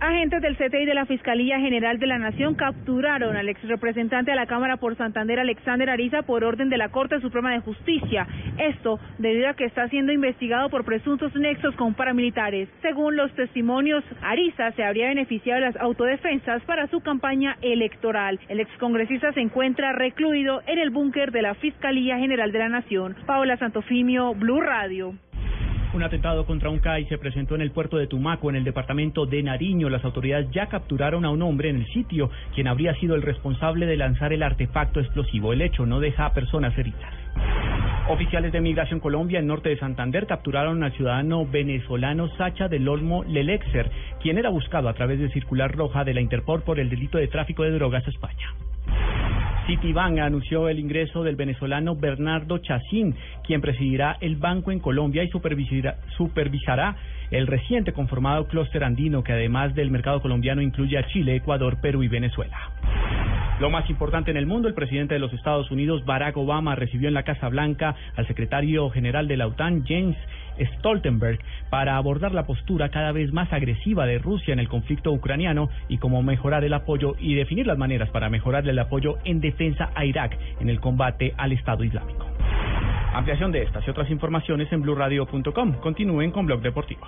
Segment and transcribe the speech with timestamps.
[0.00, 4.36] Agentes del CTI de la Fiscalía General de la Nación capturaron al ex representante de
[4.36, 8.24] la Cámara por Santander, Alexander Ariza, por orden de la Corte Suprema de Justicia.
[8.58, 12.68] Esto debido a que está siendo investigado por presuntos nexos con paramilitares.
[12.80, 18.38] Según los testimonios, Ariza se habría beneficiado de las autodefensas para su campaña electoral.
[18.48, 23.16] El excongresista se encuentra recluido en el búnker de la Fiscalía General de la Nación.
[23.26, 25.14] Paola Santofimio, Blue Radio.
[25.94, 29.24] Un atentado contra un CAI se presentó en el puerto de Tumaco, en el departamento
[29.24, 29.88] de Nariño.
[29.88, 33.86] Las autoridades ya capturaron a un hombre en el sitio, quien habría sido el responsable
[33.86, 35.54] de lanzar el artefacto explosivo.
[35.54, 37.14] El hecho no deja a personas heridas.
[38.10, 43.24] Oficiales de Migración Colombia en norte de Santander capturaron al ciudadano venezolano Sacha del Olmo
[43.24, 43.90] Lelexer,
[44.22, 47.28] quien era buscado a través de circular roja de la Interpol por el delito de
[47.28, 48.54] tráfico de drogas a España.
[49.68, 53.14] Citibank anunció el ingreso del venezolano Bernardo Chacín,
[53.46, 55.30] quien presidirá el banco en Colombia y
[56.16, 56.96] supervisará
[57.30, 62.02] el reciente conformado clúster andino que además del mercado colombiano incluye a Chile, Ecuador, Perú
[62.02, 62.56] y Venezuela.
[63.60, 67.08] Lo más importante en el mundo, el presidente de los Estados Unidos, Barack Obama, recibió
[67.08, 70.16] en la Casa Blanca al secretario general de la OTAN, James
[70.76, 71.38] Stoltenberg,
[71.70, 75.98] para abordar la postura cada vez más agresiva de Rusia en el conflicto ucraniano y
[75.98, 80.04] cómo mejorar el apoyo y definir las maneras para mejorar el apoyo en defensa a
[80.04, 82.26] Irak en el combate al Estado Islámico.
[83.14, 85.72] Ampliación de estas y otras informaciones en blurradio.com.
[85.80, 87.06] Continúen con Blog Deportivo.